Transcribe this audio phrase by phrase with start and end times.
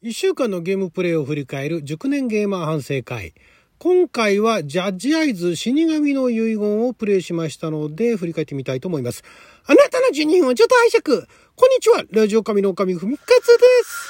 [0.00, 3.34] 1週間のゲームプレイを振り返る熟年ゲーマー反省会。
[3.80, 9.24] 今回はジャッジアイズ死神の遺言をプレイしましたので振り返ってみたいと思います。
[9.66, 11.26] あなたの12分をちょっと拝借
[11.56, 14.08] こんにちはラジオ神の神ふみかつです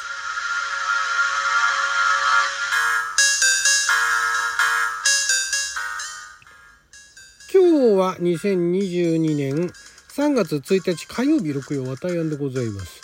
[7.51, 9.73] 今日は2022年
[10.11, 13.01] 3月1日火曜日6曜は大安でございます。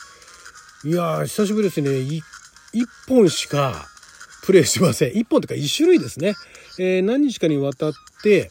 [0.87, 2.34] いやー、久しぶりですね。
[2.75, 3.87] 1本しか
[4.45, 5.12] プレイしません。
[5.12, 6.34] 1本というか1種類ですね。
[6.78, 7.92] えー、何日かにわたっ
[8.23, 8.50] て、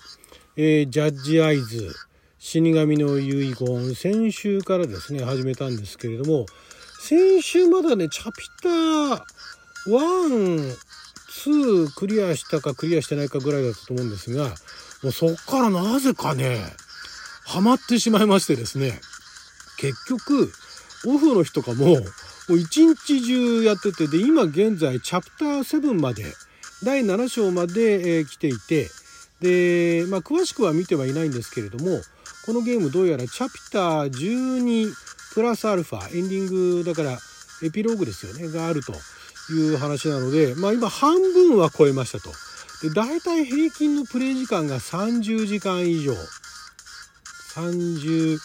[0.55, 1.94] えー、ジャッジアイズ、
[2.40, 6.46] 死神の遺言、先週からですね、始めたんですけれども、
[6.99, 9.22] 先週まだね、チャピター
[9.88, 10.76] 1、
[11.46, 14.49] 2クリアしたかクリアしてないかぐらいだったと思うんですが、
[15.04, 16.60] もうそっからなぜかね、
[17.46, 18.99] ハマってしまいましてですね、
[19.77, 20.52] 結局、
[21.05, 21.98] オフの日とかも、
[22.50, 26.26] もう一日中やってて、で、今現在チャプター7まで、
[26.84, 28.90] 第7章まで、えー、来ていて、
[29.40, 32.02] で、まあ、詳しくは見てはいないんですけれども、
[32.46, 34.94] このゲームどうやらチャプター12
[35.34, 37.18] プラスアルファ、エンディングだから
[37.63, 38.94] エピローグですよね、があると
[39.54, 42.32] いう話なので、まあ今半分は超えましたと。
[42.82, 46.13] で、大体平均のプレイ時間が30時間以上。
[47.55, 48.38] 30、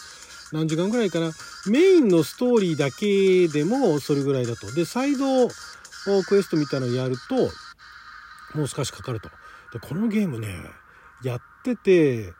[0.53, 1.31] 何時間ぐらいかな？
[1.67, 4.71] メインのストーリーだけでもそれぐらいだと。
[4.71, 7.35] で、サイドクエストみたいなのやると、
[8.57, 9.29] もう少しかかると。
[9.73, 10.55] で、このゲームね、
[11.23, 12.33] やってて、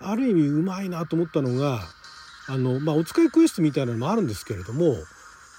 [0.00, 1.80] ある意味うまいなと思ったのが、
[2.48, 4.96] あの、まあ、お使いクエストみたいなのもあるんですけれども、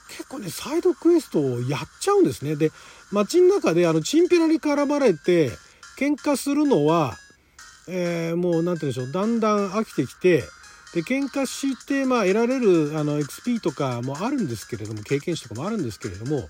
[0.10, 2.56] 結構ね、サイドクエストをやっちゃうんですね。
[2.56, 2.72] で、
[3.12, 5.52] 街の中であの、チンピラに絡まれて、
[5.98, 7.16] 喧嘩するのは、
[7.90, 10.44] えー、もう、なんて言うんでしょう、だんだん飽きてきて、
[10.98, 16.48] で喧嘩してまあ得られるあの XP とかもあるんですけれども経験値とかもあるんですけれども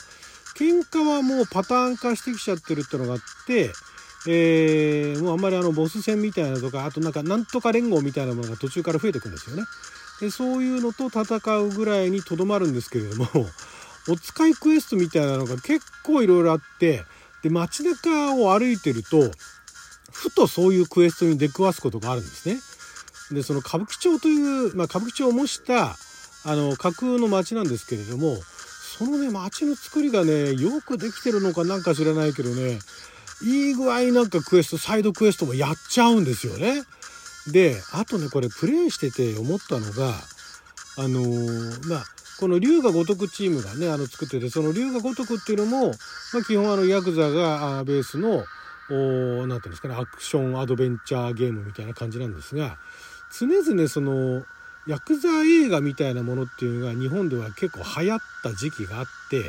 [0.57, 3.71] 喧嘩はもうパターン化してきちゃってるってのがあって、
[4.25, 9.63] えー、もうあんまりあのボス戦みたいなとかあとなんかなんとか連合みたいなものが途中から増えてくんですよね。
[10.21, 13.27] でそういうのと戦うぐらいにとどまるんですけれども
[14.07, 17.03] お使いクエストみたいなのが結構いろいろあって
[17.43, 19.29] で街中を歩いてると
[20.13, 22.61] ふとそういうクエストに出くわすことがあるんですね。
[23.31, 25.95] でその歌舞伎町という、まあ、歌舞伎町を模した
[26.45, 28.37] あの架空の街なんですけれども
[28.97, 32.79] そのね街の作りがねよくできてるのかなんか知らないけどね
[33.43, 36.81] いい具合なんかクエストサイドクエストもやっちゃうんですよね。
[37.51, 40.13] であとねこれプレイしてて思ったのが
[40.97, 42.05] あのー、まあ
[42.39, 45.87] この龍が如くチームがねあの作っててその龍が如くっていうのも、
[46.33, 48.45] まあ、基本あのヤクザがベースの何て
[48.89, 52.77] 言うんですかねアクションアドベンチャーゲームみたいな感じなんですが
[53.31, 54.43] 常々その
[54.87, 59.43] ヤクザ映画みたいなものっていうのが日本では結構流行った時期があって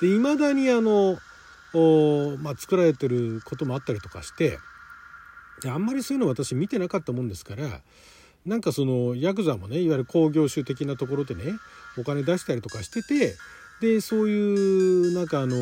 [0.00, 1.18] で未だにあの
[2.42, 4.58] まあ、作られてることもあったりとかして
[5.62, 7.80] であんまりそういうの私見てなかったもんですから
[8.44, 11.44] なんかそのヤクザもねいわゆる興行収的なところでね
[11.96, 13.36] お金出したりとかしてて
[13.80, 15.56] でそういうなんかあの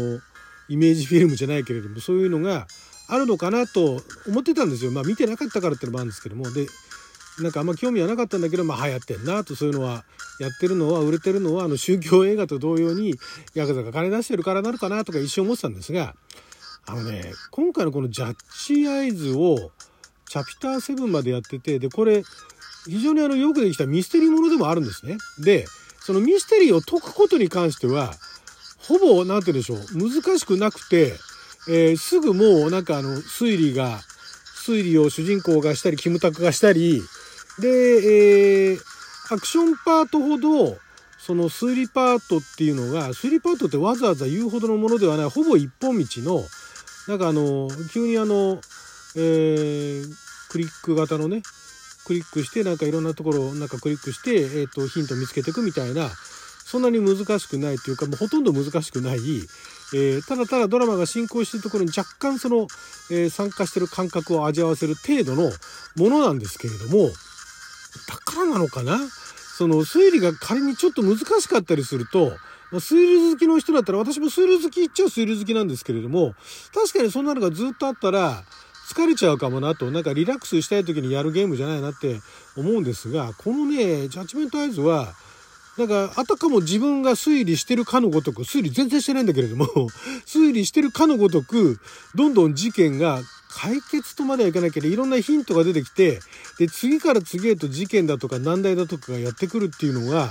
[0.69, 2.67] イメージフィルムじゃないけれどもそういうのが
[3.09, 4.91] あるのかなと思ってたんですよ。
[4.91, 6.67] まあ見てなかったからってのもあるんですけどもで
[7.41, 10.05] なんかあんま興味はなかったんだけど、まあ流行ってんなとそういうのは
[10.41, 13.15] やってるのは売れてるのはあの宗教映画と同様に
[13.55, 16.15] ヤクザが金出してるからなるかなとか一瞬思ってたんですが
[16.87, 19.71] あのね今回のこのジャッジアイズを
[20.27, 22.23] チャプター7までやっててでこれ
[22.87, 25.17] 非常にあのよくできたミステリーものでもあるんですね。
[25.39, 25.67] で
[26.01, 28.15] そのミステリーを解くことに関しては
[28.79, 31.13] ほぼ何て言うんでしょう難しくなくて、
[31.69, 33.99] えー、すぐもうなんかあの推理が
[34.65, 37.03] 推理を主人公がしたりキムタクがしたり
[37.61, 40.79] で、えー、アクションパートほど、
[41.19, 46.43] その推理パートっていうのが、推理パートってわざわざ言うほどのものではない、ほぼ一本道の、
[47.09, 48.61] なんかあの、急にあの、
[49.17, 50.15] えー、
[50.51, 51.43] クリック型のね、
[52.07, 56.09] クリックして、なんかいろんなところをなんかクリックして、えっ、ー、と、ヒント見つけていくみたいな、
[56.65, 59.19] そんなに難しくないというか、もうほとんど難しくない、
[59.95, 62.67] えー、ただただドラマが進行しているところに若干その、
[63.11, 65.51] えー、参加してる感覚を味わわせる程度の
[65.97, 67.11] ものなんですけれども、
[68.09, 68.99] だからなのかな？
[69.57, 72.31] その推理が仮にちょっと難しかったりすると、
[72.71, 76.35] まあ、推理好きの人だったら、私も推理好きっちゃ推理好きなんですけれども、
[76.73, 78.45] 確かにそんなのがずっとあったら、
[78.89, 82.21] 疲れちゃうかもなと、なんかリラックスしたい時にやるゲームじゃないなって
[82.57, 85.13] 思うんですが、このね、ジャッジメントアイズは、
[85.77, 89.67] なんか、あたかも自分が推理してるかのごとく、推理全然してないんだけれども、
[90.27, 91.79] 推理してるかのごとく、
[92.15, 94.95] どんどん事件が解決とまではいかないけどい。
[94.95, 96.21] ろんなヒントが出てきて
[96.59, 100.29] で次から次へと事件だとか難題だとかがやってくるっていうのが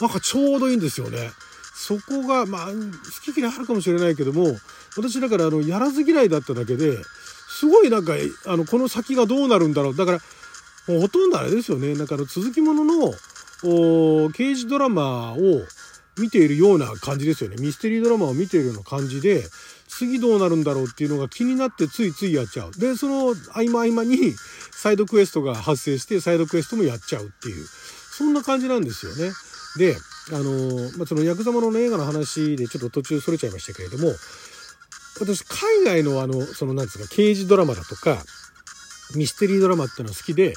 [0.00, 1.30] なんかちょうどいいんですよね。
[1.74, 4.56] そこがまあ好き嫌いあるかもしれないけども
[4.96, 6.98] 私だからあのやらず嫌いだっただけで
[7.48, 8.14] すごいなんか
[8.46, 9.96] あのこの先がどうなるんだろう。
[9.96, 10.18] だから
[10.88, 11.94] もうほとんどあれですよね。
[11.94, 13.12] なんかあの続きものの
[14.32, 15.38] 刑事ドラマを
[16.18, 17.56] 見ているような感じですよね。
[17.60, 19.44] ミステリードラマを見ているような感じで
[19.98, 22.72] 次どうなるんだろうっていうのが気になってついついやっちゃう。
[22.72, 24.32] でその合間合間に
[24.72, 27.66] サイドクエストが発生してサイドクエストもやっちゃうっていう。
[28.18, 29.32] そんな感じなんですよね。
[29.76, 29.96] で
[30.30, 34.12] あのまあ、そのヤクザものの映画の話でちょっと途中それちゃいましたけれども
[35.20, 38.18] 私海外のあのそのなんですか刑事ドラマだとか
[39.14, 40.54] ミステリードラマっていうのは好きで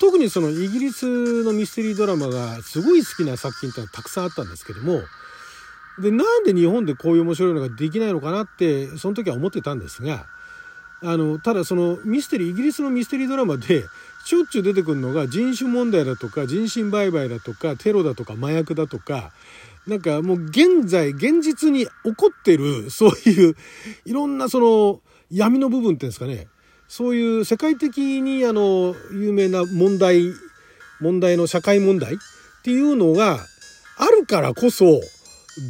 [0.00, 5.02] 特にそのイギリスのミステリードラマがすごい好きな作品ってのはたくさんあったんですけども
[6.00, 10.26] でなんで日本でこういう面白いのができないのかなってその時は思ってたんですが
[11.02, 13.84] あのただそのミステリーイギリスのミステリードラマで
[14.24, 19.32] しょっちゅう出てくるのが人種問題だとか人身売買だとかテロだとか麻薬だとか
[19.86, 23.56] なんかもう現在現実に起こってるそういう
[24.04, 25.00] いろんなその
[25.30, 26.46] 闇の部分っていうんですかね。
[26.86, 30.34] そういう世界的にあの有名な問題
[31.00, 32.16] 問題の社会問題っ
[32.62, 33.38] ていうのが
[33.96, 35.00] あるからこそ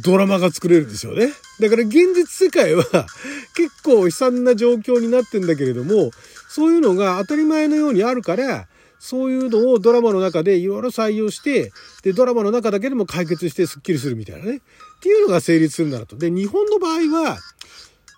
[0.01, 1.33] ドラマが作れるんですよね。
[1.59, 2.85] だから現実世界は
[3.55, 6.11] 結構悲惨な状況になってんだけれども、
[6.49, 8.67] そういうのが当たり前のようにあるから、
[8.99, 14.57] そういうのをドラマの中でいろいろ採用して、で、ドラマの中だけでも解決してスッキリするみたいなね。
[14.57, 14.59] っ
[15.01, 16.15] ていうのが成立するんだなと。
[16.15, 17.37] で、日本の場合は、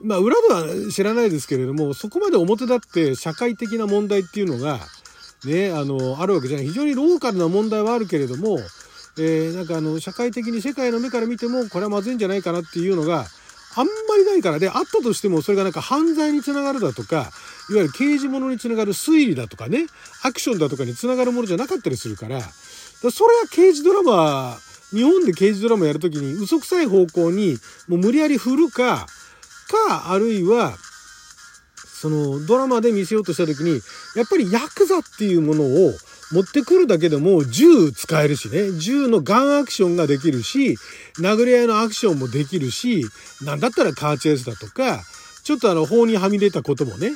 [0.02, 4.80] まあ裏では知らないですけれども、そこまで表立って社会的な問題っていうのが、
[5.46, 6.68] ね、あの、あるわけじゃない。
[6.68, 8.60] 非常にローカルな問題はあるけれども、
[9.18, 13.26] えー、なんかあの社会的に世界の目から見てもこれはまずいんじゃないかなっていうのが
[13.78, 14.60] あんまりないから。
[14.60, 17.30] であったとしてもそれがなんか犯罪につながるだとか
[17.70, 19.88] いわゆる刑事物につながる推理だとかね
[20.24, 22.42] アクションだとかにつながるものじゃなかったりするから。
[22.42, 24.58] それは刑事ドラマ
[24.92, 27.58] 日本で刑事ドラマやるときに嘘くさい方向に
[27.88, 29.06] もう無理やり振るか
[29.68, 30.76] かあるいは
[31.86, 33.82] そのドラマで見せようとした時に
[34.16, 35.94] やっぱりヤクザっていうものを
[36.32, 40.78] 持ってくるだけでも銃使えるしね、銃のガンアクションができるし、
[41.20, 43.06] 殴り合いのアクションもできるし、
[43.44, 45.04] なんだったらカーチェイスだとか、
[45.44, 47.12] ちょっとあの法にはみ出たこともね、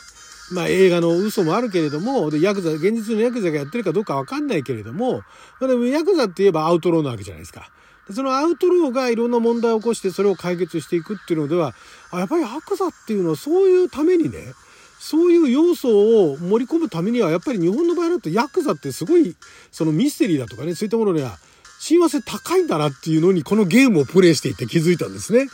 [0.52, 5.24] まあ映画の嘘もあるけれども、で、ヤクザ、現実のヤクザがやってるかどうかわかんないけれども、
[5.60, 7.72] まあ、でもヤクザって言えばアウトローなわけじゃないですか。
[8.12, 11.76] そのアウトローがいろんな問題を起こしてそれを解決していくっていうのでは、
[12.12, 14.54] あやっぱりヤクザっていうのはそういうためにね、
[15.00, 19.36] そういう要素を盛り込むためにはやっぱり日本の場合だとヤクザってすごい
[19.72, 21.38] そのミステリーだとかねそういったものには
[21.80, 25.48] 親和性高いんだなっていうのにこのゲームをプレイしていて気づいたんですね。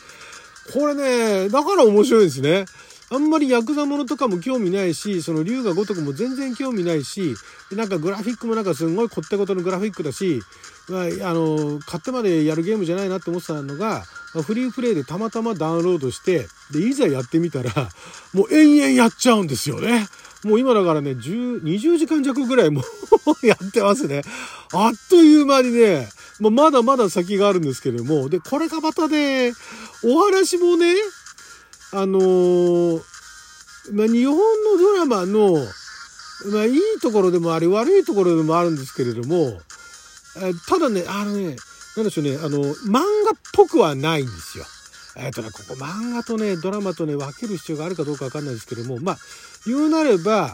[0.73, 2.65] これねだから面白いですね。
[3.11, 7.35] あんまりヤクザものとかも興味ないし、その竜が如くも全然興味ないし、
[7.71, 10.41] なんかグラフィックもなんかすごいこってことのグラフィックだし、
[10.89, 14.03] まあ、あの、買ってまでやるゲームじゃないなって思ってたのが、
[14.43, 17.71] フリープレイでたまたまダウンロードして、で、いざやってみたら、
[18.33, 20.07] もう延々やっちゃうんですよね。
[20.43, 22.85] もう今だからね、10、20時間弱ぐらいもう
[23.47, 24.21] やってますね。
[24.73, 26.09] あっという間にね、
[26.39, 29.53] まあ、まだまだ先があるんですけれども、で、これがまたね、
[30.03, 30.93] お話もね、
[31.95, 33.01] あのー、
[33.93, 35.53] まあ、日本のドラマの、
[36.51, 39.59] まあ、いいところでもあり、悪いところでもあるんですけれども、
[40.67, 41.55] ただね、あのね、
[41.95, 43.03] なんでしょうね、あの、漫画っ
[43.53, 44.65] ぽくはないんですよ。
[45.15, 49.17] えっ、ー、とね、ここ漫画とね、ドラマとね、分ける必要があるかどうかわかんないですけども、まあ、
[49.65, 50.53] 言うなれば、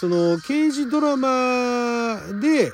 [0.00, 2.72] その、刑事ドラマで、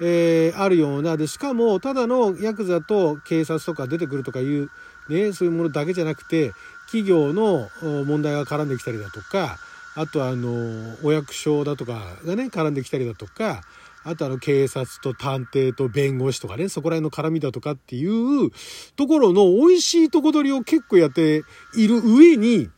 [0.00, 4.70] えー、あるような、で、しかも、ただのヤクザと警察とか出てくるとかいう、
[5.10, 6.52] ね、そういうものだけじゃなくて、
[6.92, 7.70] 企業の
[8.04, 9.58] 問題が絡んできたりだとか、
[9.94, 13.62] あとは、あの、お役所だとかがね、絡んできたりだとか、
[14.04, 18.50] あとあの警察と探偵と弁護士とかね、そこら辺の絡みだとかっていう
[18.96, 21.44] ところの美味しいとこ取りを結構やって
[21.76, 22.68] いる上に、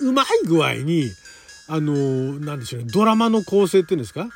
[0.00, 1.10] うまい具合に、
[1.68, 1.92] あの、
[2.40, 4.28] なんでしょうね、ドラマの構成っていうんですか？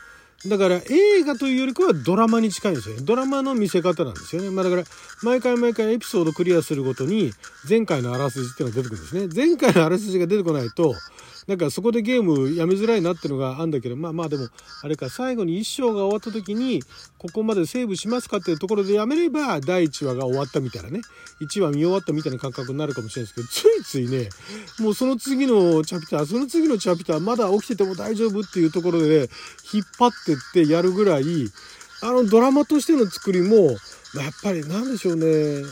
[0.47, 3.03] だから映画というよりかはドラマに近いんですよね。
[3.03, 4.51] ドラマの見せ方なんですよね。
[4.51, 4.83] まあだから
[5.23, 7.33] 毎回毎回エピソードクリアするごとに
[7.69, 9.47] 前回のあらすじっていうのが出てくるんですね。
[9.47, 10.95] 前回のあらすじが出てこないと
[11.47, 14.49] なんかそこでゲームやめづらいなってのがあるんだけど、まあまあでも、
[14.83, 16.83] あれか、最後に1章が終わった時に、
[17.19, 21.01] ここまでセーブしますかっていうところでやめれば、第1話が終わったみたいなね、
[21.41, 24.29] 1話見終わったみたいな感覚になるかもしれないですけど、ついついね、
[24.79, 29.29] もうその次のチャプター、その次のチャプター、まだ起きてても大丈夫っていうところで、ね、
[29.73, 31.25] 引っ張ってってやるぐらい、
[32.03, 33.57] あのドラマとしての作りも、
[34.15, 35.63] やっぱりなんでしょうね、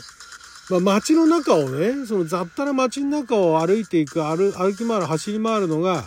[0.71, 6.05] まあ、街の中をね、その雑多な街の中を歩いていく、歩き回る、走り回るのが、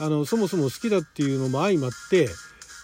[0.00, 2.28] あの、そもそも好きだっていうのも相まって、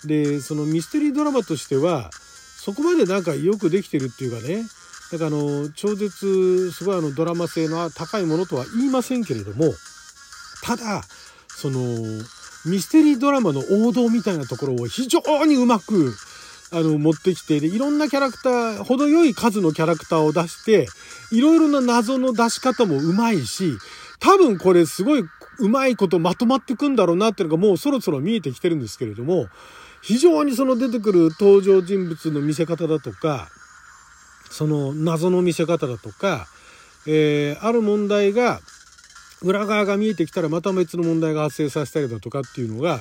[0.05, 4.65] で、そのミステリードラマとしては、そこまでなんかよくできてるっていうかね、
[5.13, 9.73] だからあの超絶すごいあのドラマ性の高いものとは言いませんけれども
[10.63, 11.03] ただ
[11.49, 11.79] その
[12.67, 16.13] ミステリードラマの王道みたいなところを非常にうまく
[16.73, 20.87] あの持ってきてでいろんなキャラクター程よい数のキャラクターを出して
[21.31, 23.73] いろいろな謎の出し方もうまいし
[24.19, 25.25] 多分これすごい
[25.59, 29.47] うまいことまとまってくんだろうなっていうのがもうそろそろ見えてきてるんですけれども
[30.03, 33.49] 非常にその出てくる登場人物の見せ方だとか
[34.51, 36.47] その謎の見せ方だとか、
[37.07, 38.61] えー、ある問題が
[39.43, 43.01] 裏側が見えてきたらまた別の問題が発生させたりだとかっていうのが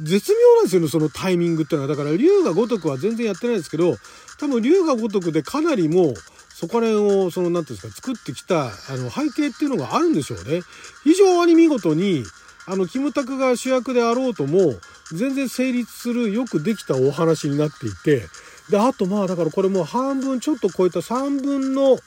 [0.00, 1.94] 絶妙なんですよねそのタイミングっていうのは。
[1.94, 3.96] だから龍が如くは全然やってないですけど
[4.38, 6.14] 多分龍が如くでかなりもう
[6.54, 10.62] そこら辺をその何ていうんですか作ってきたあの背景っていうのがあるんでしょうね。
[11.04, 12.24] 非常に見事に
[12.66, 14.74] あのキムタクが主役であろうとも
[15.12, 18.28] 全然成立するよくできたお話になっていて。
[18.70, 21.98] であとまあだからこれもう半分ちょっと超えた3分の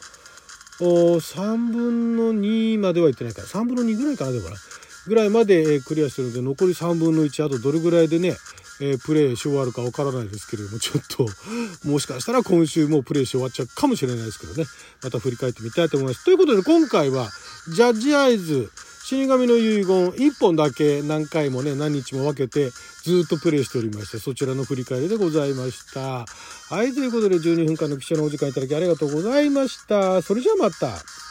[0.80, 3.42] 3分の2まではいってないか。
[3.42, 4.56] ら3分の2ぐらいかなでもな。
[5.08, 8.36] ぐらいまで、えクリアしてるので残り3分の1あとどれぐらいでね、
[8.82, 11.28] えー、プレイし終わるかわからないですけれどもちょっと
[11.88, 14.66] もしかしたら今週もプレイし終わっちゃうかもしれないですけどね。
[15.04, 16.26] また振り返ってみたいと思います。
[16.26, 17.30] ということで今回は
[17.74, 18.72] ジャッジアイズ
[19.04, 22.70] 死神の遺言1本だけ何回もね何日も分けて
[23.04, 26.26] ずっとプレイしておりましてそちらの振り返りでございました。
[26.74, 30.22] はいということで12分間の記者のお時間いただきありがとうございました。
[30.22, 31.31] それじゃあまた。